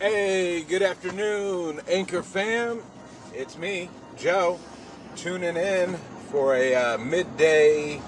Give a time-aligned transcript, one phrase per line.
[0.00, 2.82] Hey, good afternoon, Anchor fam.
[3.34, 4.58] It's me, Joe,
[5.14, 5.98] tuning in
[6.30, 8.00] for a uh, midday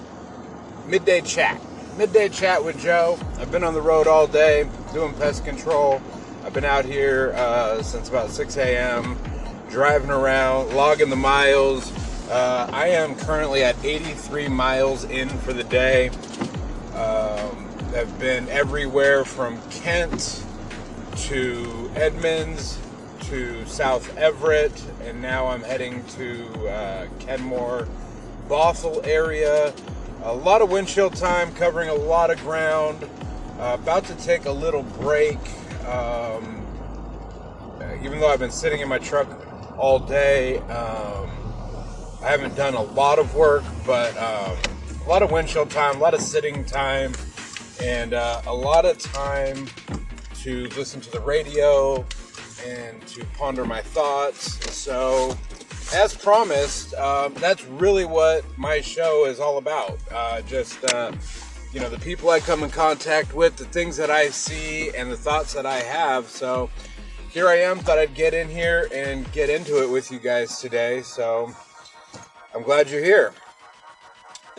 [0.86, 1.60] midday chat.
[1.98, 3.18] Midday chat with Joe.
[3.36, 6.00] I've been on the road all day doing pest control.
[6.46, 9.18] I've been out here uh, since about 6 a.m.
[9.68, 11.92] driving around, logging the miles.
[12.30, 16.08] Uh, I am currently at 83 miles in for the day.
[16.94, 20.42] Um, I've been everywhere from Kent
[21.22, 22.80] to Edmonds
[23.20, 24.72] to South Everett,
[25.04, 27.86] and now I'm heading to uh, Kenmore,
[28.48, 29.72] Bothell area.
[30.24, 33.08] A lot of windshield time, covering a lot of ground.
[33.58, 35.38] Uh, about to take a little break.
[35.86, 36.66] Um,
[38.02, 39.28] even though I've been sitting in my truck
[39.78, 41.30] all day, um,
[42.20, 44.56] I haven't done a lot of work, but um,
[45.06, 47.12] a lot of windshield time, a lot of sitting time,
[47.80, 49.68] and uh, a lot of time
[50.42, 52.04] to listen to the radio
[52.66, 54.58] and to ponder my thoughts.
[54.74, 55.36] So,
[55.94, 59.98] as promised, um, that's really what my show is all about.
[60.10, 61.12] Uh, just, uh,
[61.72, 65.12] you know, the people I come in contact with, the things that I see, and
[65.12, 66.28] the thoughts that I have.
[66.28, 66.70] So,
[67.30, 67.78] here I am.
[67.78, 71.02] Thought I'd get in here and get into it with you guys today.
[71.02, 71.52] So,
[72.52, 73.32] I'm glad you're here.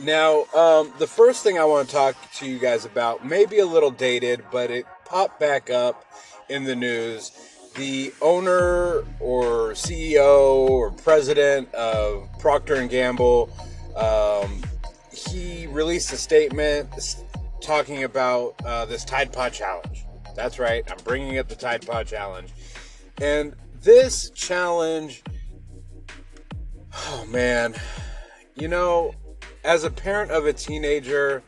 [0.02, 3.60] Now, um, the first thing I want to talk to you guys about may be
[3.60, 6.06] a little dated, but it popped back up
[6.50, 7.32] in the news.
[7.76, 13.48] The owner or CEO or president of Procter and Gamble,
[13.96, 14.64] um,
[15.12, 16.90] he released a statement
[17.62, 20.04] talking about uh, this Tide Pod challenge.
[20.36, 22.50] That's right, I'm bringing up the Tide Pod challenge,
[23.22, 25.22] and this challenge.
[26.92, 27.76] Oh man,
[28.56, 29.14] you know,
[29.64, 31.44] as a parent of a teenager,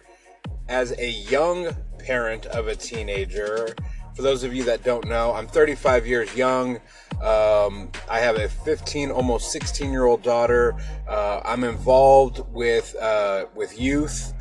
[0.70, 3.76] as a young parent of a teenager.
[4.16, 6.78] For those of you that don't know, I'm 35 years young.
[7.22, 10.76] Um, I have a 15, almost 16 year old daughter.
[11.08, 14.34] Uh, I'm involved with uh, with youth.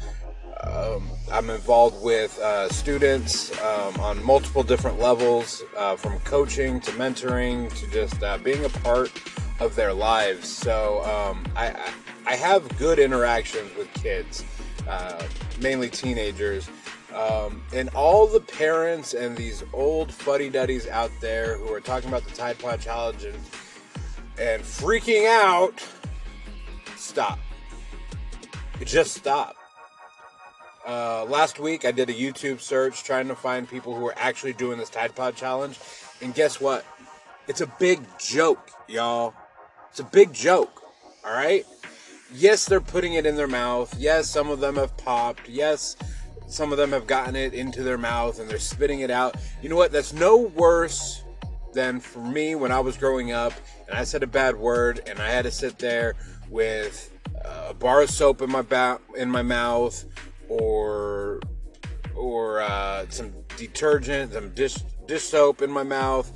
[0.63, 6.91] Um, I'm involved with uh, students um, on multiple different levels, uh, from coaching to
[6.93, 9.11] mentoring to just uh, being a part
[9.61, 10.49] of their lives.
[10.49, 11.93] So um, I,
[12.27, 14.45] I have good interactions with kids,
[14.89, 15.23] uh,
[15.61, 16.69] mainly teenagers.
[17.15, 22.09] Um, and all the parents and these old fuddy duddies out there who are talking
[22.09, 23.37] about the Tide Pod Challenge and,
[24.39, 25.81] and freaking out,
[26.97, 27.39] stop.
[28.85, 29.55] Just stop.
[30.87, 34.53] Uh, last week, I did a YouTube search trying to find people who are actually
[34.53, 35.79] doing this Tide Pod Challenge.
[36.21, 36.85] And guess what?
[37.47, 39.35] It's a big joke, y'all.
[39.91, 40.83] It's a big joke,
[41.25, 41.65] all right?
[42.35, 43.95] Yes, they're putting it in their mouth.
[43.97, 45.49] Yes, some of them have popped.
[45.49, 45.97] Yes,
[46.55, 49.37] some of them have gotten it into their mouth and they're spitting it out.
[49.61, 49.91] You know what?
[49.91, 51.23] That's no worse
[51.73, 53.53] than for me when I was growing up
[53.89, 56.15] and I said a bad word and I had to sit there
[56.49, 57.11] with
[57.45, 60.05] a bar of soap in my ba- in my mouth
[60.49, 61.41] or
[62.15, 64.77] or uh, some detergent, some dish
[65.07, 66.31] dish soap in my mouth.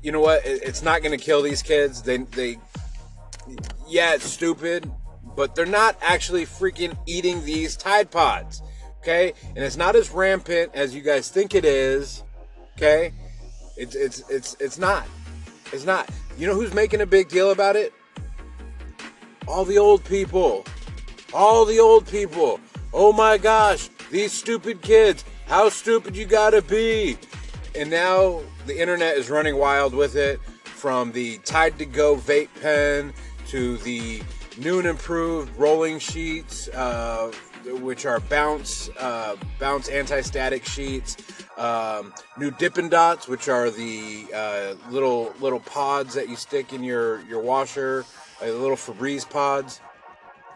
[0.00, 0.42] You know what?
[0.46, 2.02] it's not going to kill these kids.
[2.02, 2.58] They they
[3.88, 4.90] yeah, it's stupid
[5.36, 8.62] but they're not actually freaking eating these Tide Pods.
[9.00, 9.32] Okay?
[9.54, 12.22] And it's not as rampant as you guys think it is.
[12.76, 13.12] Okay?
[13.76, 15.06] It's it's it's it's not.
[15.72, 16.08] It's not.
[16.38, 17.92] You know who's making a big deal about it?
[19.46, 20.64] All the old people.
[21.32, 22.60] All the old people.
[22.92, 25.24] Oh my gosh, these stupid kids.
[25.46, 27.16] How stupid you gotta be.
[27.74, 32.48] And now the internet is running wild with it from the Tide to Go vape
[32.60, 33.12] pen
[33.48, 34.22] to the
[34.60, 37.32] new and improved rolling sheets, uh,
[37.80, 41.16] which are bounce uh, bounce anti-static sheets.
[41.56, 46.84] Um, new Dippin' Dots, which are the uh, little little pods that you stick in
[46.84, 48.04] your your washer,
[48.42, 49.80] uh, little Febreze pods.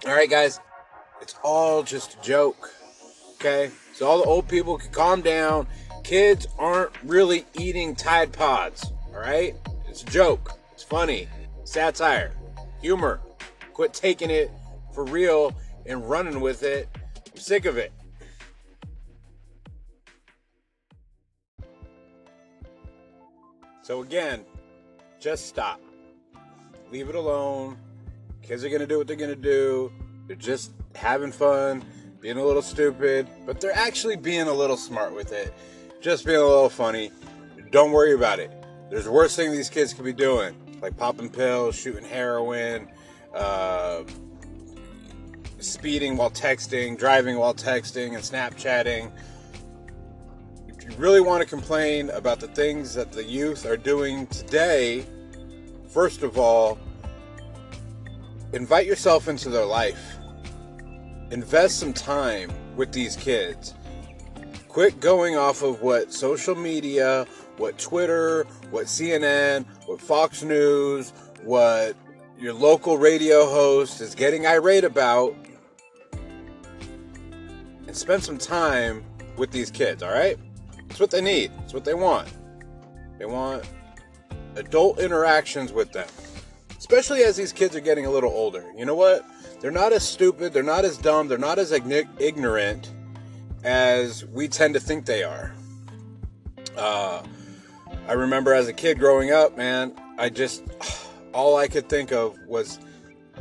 [0.07, 0.61] All right, guys,
[1.21, 2.71] it's all just a joke.
[3.35, 5.67] Okay, so all the old people can calm down.
[6.05, 8.93] Kids aren't really eating Tide Pods.
[9.09, 9.55] All right,
[9.89, 10.59] it's a joke.
[10.73, 11.29] It's funny,
[11.65, 12.33] satire,
[12.81, 13.21] humor.
[13.75, 14.51] Quit taking it
[14.95, 15.53] for real
[15.85, 16.89] and running with it.
[17.17, 17.93] I'm sick of it.
[23.83, 24.45] So, again,
[25.21, 25.81] just stop.
[26.91, 27.77] Leave it alone.
[28.43, 29.93] Kids are to do what they're to do.
[30.27, 31.85] They're just having fun,
[32.21, 35.53] being a little stupid, but they're actually being a little smart with it.
[36.01, 37.11] Just being a little funny.
[37.71, 38.53] Don't worry about it.
[38.89, 42.89] There's worse things these kids could be doing, like popping pills, shooting heroin,
[43.35, 44.05] uh,
[45.59, 49.11] speeding while texting, driving while texting, and Snapchatting.
[50.69, 55.05] if you really want to complain about the things that the youth are doing today,
[55.89, 56.79] first of all,
[58.53, 60.17] invite yourself into their life.
[61.31, 63.75] Invest some time with these kids.
[64.69, 67.27] Quit going off of what social media,
[67.57, 71.97] what Twitter, what CNN, what Fox News, what
[72.39, 75.35] your local radio host is getting irate about
[77.87, 79.05] and spend some time
[79.37, 80.39] with these kids, all right?
[80.91, 81.51] It's what they need.
[81.65, 82.29] It's what they want.
[83.19, 83.65] They want
[84.57, 86.09] adult interactions with them.
[86.77, 88.65] Especially as these kids are getting a little older.
[88.77, 89.25] You know what?
[89.61, 92.93] They're not as stupid, they're not as dumb, they're not as ignorant
[93.63, 95.55] as we tend to think they are.
[96.77, 97.23] Uh,
[98.07, 100.63] I remember as a kid growing up, man, I just,
[101.35, 102.79] all I could think of was,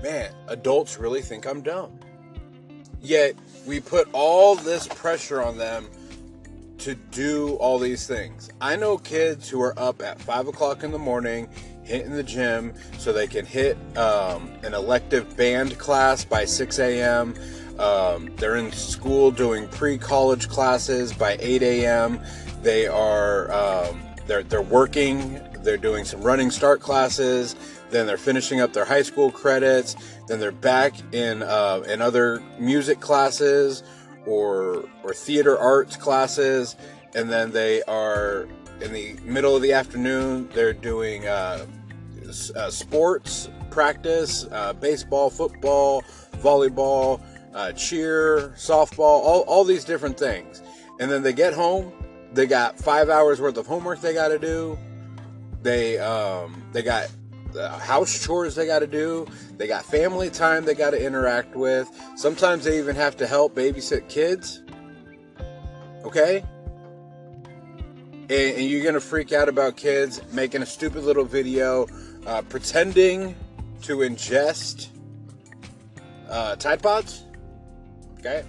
[0.01, 1.99] man, adults really think I'm dumb.
[3.01, 3.35] Yet,
[3.65, 5.87] we put all this pressure on them
[6.79, 8.49] to do all these things.
[8.59, 11.47] I know kids who are up at 5 o'clock in the morning
[11.83, 17.35] hitting the gym so they can hit um, an elective band class by 6 a.m.
[17.79, 22.19] Um, they're in school doing pre-college classes by 8 a.m.
[22.61, 25.39] They are um, they're they're working.
[25.59, 27.55] They're doing some running start classes.
[27.89, 29.95] Then they're finishing up their high school credits.
[30.27, 33.83] Then they're back in uh, in other music classes
[34.25, 36.75] or or theater arts classes.
[37.15, 38.47] And then they are
[38.81, 40.49] in the middle of the afternoon.
[40.53, 41.65] They're doing uh,
[42.55, 46.03] uh, sports practice, uh, baseball, football,
[46.37, 47.21] volleyball
[47.53, 50.61] uh, cheer, softball, all, all these different things.
[50.99, 51.91] And then they get home,
[52.33, 54.77] they got five hours worth of homework they got to do.
[55.61, 57.09] They um, they got
[57.79, 59.27] house chores they got to do.
[59.57, 61.89] They got family time they got to interact with.
[62.15, 64.63] Sometimes they even have to help babysit kids.
[66.03, 66.43] Okay?
[68.29, 71.87] And, and you're going to freak out about kids making a stupid little video,
[72.25, 73.35] uh, pretending
[73.83, 74.87] to ingest
[76.29, 77.23] uh, Tide Pods?
[78.19, 78.43] Okay?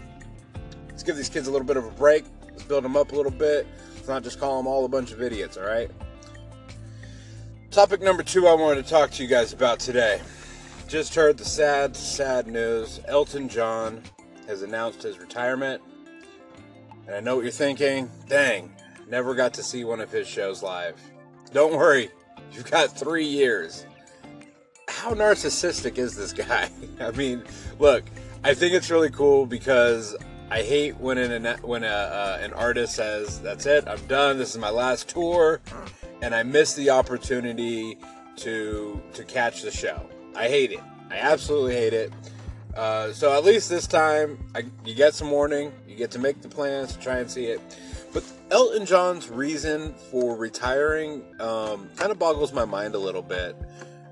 [0.88, 2.24] Let's give these kids a little bit of a break.
[2.54, 3.66] Let's build them up a little bit.
[3.94, 5.90] Let's not just call them all a bunch of idiots, all right?
[7.70, 10.20] Topic number two I wanted to talk to you guys about today.
[10.86, 13.00] Just heard the sad, sad news.
[13.08, 14.00] Elton John
[14.46, 15.82] has announced his retirement.
[17.06, 18.08] And I know what you're thinking.
[18.28, 18.72] Dang,
[19.08, 21.00] never got to see one of his shows live.
[21.52, 22.10] Don't worry,
[22.52, 23.86] you've got three years.
[24.88, 26.70] How narcissistic is this guy?
[27.00, 27.42] I mean,
[27.78, 28.04] look,
[28.44, 30.14] I think it's really cool because
[30.50, 34.38] I hate when an when a, uh, an artist says, "That's it, I'm done.
[34.38, 35.60] This is my last tour,"
[36.22, 37.98] and I miss the opportunity
[38.36, 40.08] to to catch the show.
[40.36, 40.80] I hate it.
[41.10, 42.12] I absolutely hate it.
[42.76, 45.72] Uh, so at least this time, I, you get some warning.
[45.88, 47.60] You get to make the plans to try and see it.
[48.12, 53.56] But Elton John's reason for retiring um, kind of boggles my mind a little bit.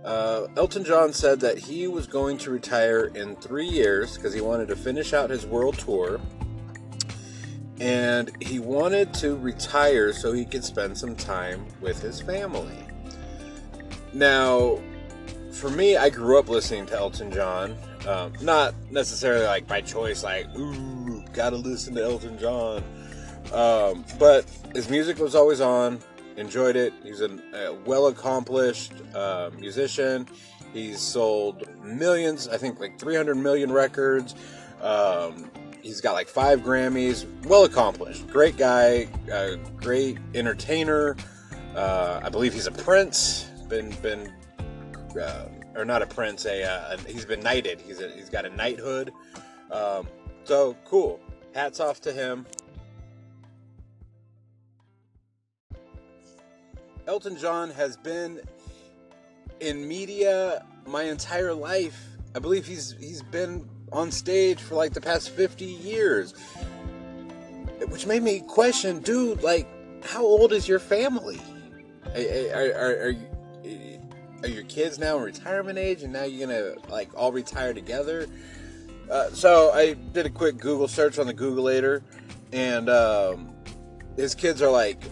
[0.05, 4.41] Uh, Elton John said that he was going to retire in three years because he
[4.41, 6.21] wanted to finish out his world tour.
[7.81, 12.79] And he wanted to retire so he could spend some time with his family.
[14.13, 14.81] Now,
[15.53, 17.77] for me, I grew up listening to Elton John.
[18.07, 22.83] Um, not necessarily like by choice, like, ooh, gotta listen to Elton John.
[23.53, 24.45] Um, but
[24.75, 26.01] his music was always on
[26.37, 26.93] enjoyed it.
[27.03, 30.27] He's a, a well accomplished uh, musician.
[30.73, 34.35] He's sold millions, I think like 300 million records.
[34.81, 35.51] Um,
[35.83, 37.27] he's got like five Grammys.
[37.47, 38.27] Well accomplished.
[38.29, 39.09] Great guy.
[39.31, 41.17] Uh, great entertainer.
[41.75, 43.45] Uh, I believe he's a prince.
[43.69, 44.33] Been been
[45.21, 46.47] uh, or not a prince.
[46.47, 47.81] A, uh, he's been knighted.
[47.81, 49.13] He's a, he's got a knighthood.
[49.71, 50.09] Um,
[50.45, 51.21] so cool.
[51.55, 52.47] Hats off to him.
[57.07, 58.41] Elton John has been
[59.61, 62.01] in media my entire life.
[62.35, 66.35] I believe he's he's been on stage for like the past 50 years.
[67.89, 69.69] Which made me question, dude, like
[70.05, 71.41] how old is your family?
[72.07, 74.01] Are, are, are, you,
[74.43, 78.27] are your kids now in retirement age and now you're gonna like all retire together?
[79.11, 82.03] Uh, so I did a quick Google search on the Googleator,
[82.53, 83.53] and um,
[84.17, 85.03] his kids are like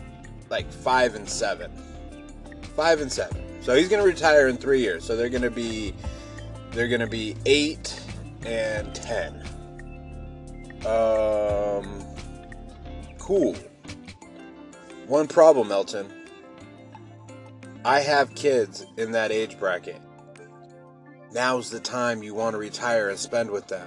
[0.51, 1.71] like five and seven.
[2.77, 3.43] Five and seven.
[3.63, 5.05] So he's gonna retire in three years.
[5.05, 5.95] So they're gonna be
[6.73, 7.99] they're gonna be eight
[8.45, 9.43] and ten.
[10.87, 12.05] Um
[13.19, 13.55] cool.
[15.07, 16.13] One problem, Elton.
[17.85, 20.01] I have kids in that age bracket.
[21.33, 23.87] Now's the time you want to retire and spend with them.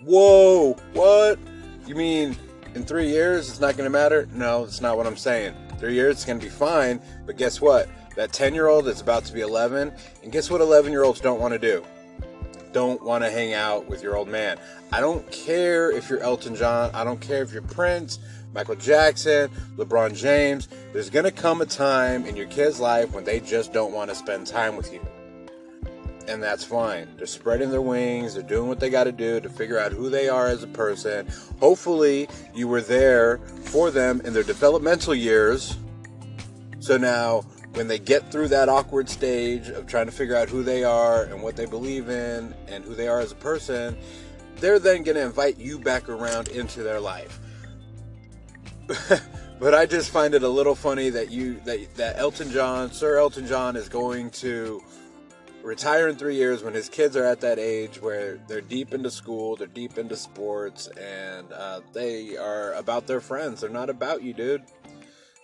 [0.00, 1.38] Whoa, what?
[1.86, 2.36] You mean
[2.74, 4.28] in three years it's not going to matter?
[4.32, 5.54] No, it's not what I'm saying.
[5.78, 7.88] Three years it's going to be fine, but guess what?
[8.16, 11.20] That 10 year old is about to be 11, and guess what 11 year olds
[11.20, 11.84] don't want to do?
[12.72, 14.58] Don't want to hang out with your old man.
[14.92, 18.18] I don't care if you're Elton John, I don't care if you're Prince,
[18.52, 20.68] Michael Jackson, LeBron James.
[20.92, 24.10] There's going to come a time in your kid's life when they just don't want
[24.10, 25.00] to spend time with you
[26.28, 27.08] and that's fine.
[27.16, 30.08] They're spreading their wings, they're doing what they got to do to figure out who
[30.10, 31.28] they are as a person.
[31.60, 35.76] Hopefully, you were there for them in their developmental years.
[36.80, 37.42] So now,
[37.74, 41.24] when they get through that awkward stage of trying to figure out who they are
[41.24, 43.96] and what they believe in and who they are as a person,
[44.56, 47.40] they're then going to invite you back around into their life.
[49.58, 53.18] but I just find it a little funny that you that that Elton John, Sir
[53.18, 54.82] Elton John is going to
[55.64, 59.10] retire in three years when his kids are at that age where they're deep into
[59.10, 63.62] school, they're deep into sports, and uh, they are about their friends.
[63.62, 64.62] They're not about you, dude.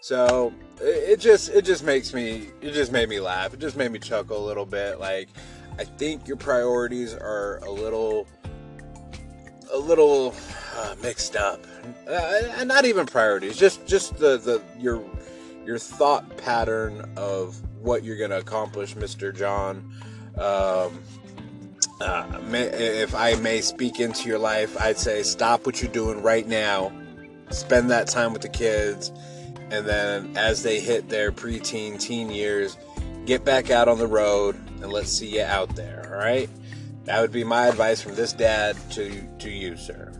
[0.02, 3.54] So it, it just it just makes me it just made me laugh.
[3.54, 5.00] It just made me chuckle a little bit.
[5.00, 5.30] Like
[5.78, 8.26] I think your priorities are a little
[9.72, 10.34] a little
[10.76, 11.64] uh, mixed up,
[12.08, 13.56] uh, not even priorities.
[13.56, 15.02] Just just the the your
[15.64, 19.90] your thought pattern of what you're gonna accomplish, Mister John.
[20.38, 21.00] Um,
[22.00, 26.22] uh, may, if I may speak into your life, I'd say stop what you're doing
[26.22, 26.92] right now,
[27.50, 29.12] spend that time with the kids,
[29.70, 32.78] and then as they hit their preteen, teen years,
[33.26, 36.10] get back out on the road and let's see you out there.
[36.10, 36.48] All right,
[37.04, 40.12] that would be my advice from this dad to to you, sir.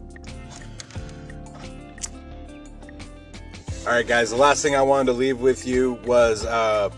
[3.86, 4.28] All right, guys.
[4.28, 6.44] The last thing I wanted to leave with you was.
[6.44, 6.90] Uh,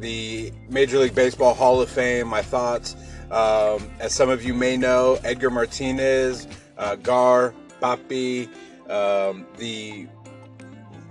[0.00, 2.96] the Major League Baseball Hall of Fame, my thoughts.
[3.30, 8.48] Um, as some of you may know, Edgar Martinez, uh, Gar, Papi,
[8.90, 10.08] um, the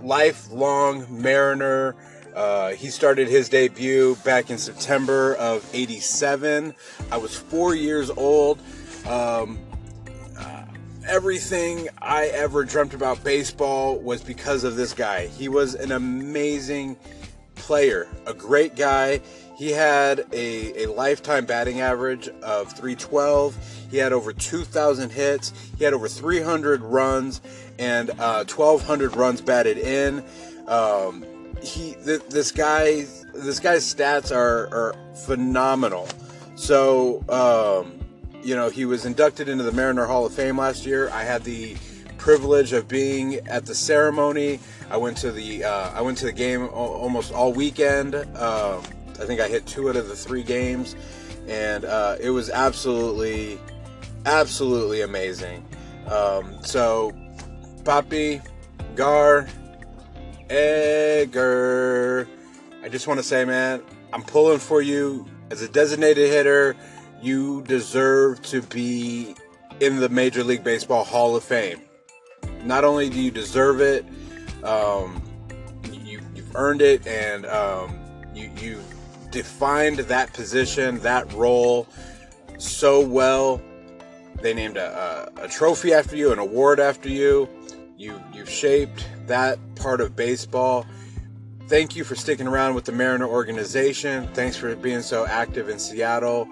[0.02, 1.96] lifelong Mariner.
[2.34, 6.74] Uh, he started his debut back in September of 87.
[7.10, 8.60] I was four years old.
[9.06, 9.58] Um,
[10.38, 10.64] uh,
[11.06, 15.26] everything I ever dreamt about baseball was because of this guy.
[15.26, 16.96] He was an amazing
[17.60, 19.20] player, a great guy.
[19.56, 23.56] He had a, a lifetime batting average of 312.
[23.90, 25.52] He had over 2,000 hits.
[25.76, 27.40] He had over 300 runs
[27.78, 30.24] and uh, 1,200 runs batted in.
[30.66, 31.24] Um,
[31.62, 34.94] he th- this guy this guy's stats are, are
[35.26, 36.08] phenomenal.
[36.54, 37.98] So um,
[38.42, 41.10] you know he was inducted into the Mariner Hall of Fame last year.
[41.10, 41.76] I had the
[42.20, 44.60] privilege of being at the ceremony.
[44.90, 48.14] I went to the uh, I went to the game almost all weekend.
[48.14, 50.94] Uh, I think I hit two out of the three games,
[51.48, 53.58] and uh, it was absolutely,
[54.26, 55.66] absolutely amazing.
[56.08, 57.12] Um, so,
[57.84, 58.42] Papi,
[58.94, 59.48] Gar,
[60.50, 62.28] Edgar,
[62.82, 66.76] I just want to say, man, I'm pulling for you as a designated hitter.
[67.22, 69.34] You deserve to be
[69.80, 71.80] in the Major League Baseball Hall of Fame.
[72.64, 74.04] Not only do you deserve it,
[74.62, 75.22] um,
[75.92, 77.98] you, you've earned it, and um,
[78.34, 78.82] you you
[79.30, 81.88] defined that position, that role
[82.58, 83.60] so well.
[84.42, 87.48] They named a, a, a trophy after you, an award after you.
[87.96, 90.86] You you've shaped that part of baseball.
[91.68, 94.28] Thank you for sticking around with the Mariner organization.
[94.34, 96.48] Thanks for being so active in Seattle.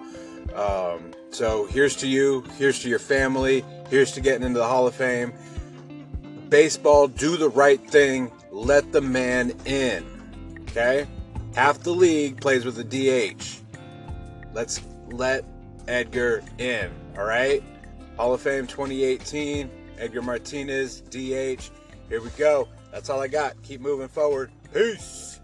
[0.55, 2.43] Um, so here's to you.
[2.57, 3.65] Here's to your family.
[3.89, 5.33] Here's to getting into the Hall of Fame
[6.49, 10.05] baseball, do the right thing, let the man in.
[10.69, 11.07] Okay?
[11.55, 13.59] Half the league plays with a DH.
[14.53, 15.45] Let's let
[15.87, 16.91] Edgar in.
[17.17, 17.63] All right?
[18.17, 21.71] Hall of Fame 2018, Edgar Martinez, DH.
[22.09, 22.67] Here we go.
[22.91, 23.61] That's all I got.
[23.63, 24.51] Keep moving forward.
[24.73, 25.38] Peace.